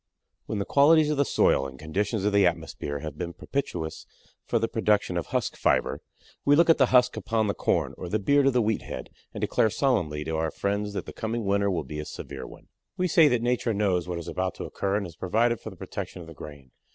[0.47, 4.07] When the qualities of the soil and conditions of the atmosphere have been propitious
[4.47, 6.01] for the production of husk fiber,
[6.43, 9.11] we look at the husk upon the corn or the beard of the wheat head
[9.31, 12.67] and declare solemnly to our friends that the coming winter will be a severe one.
[12.97, 15.75] We say that Nature knows what is about to occur and has provided for the
[15.75, 16.71] protection of the grain.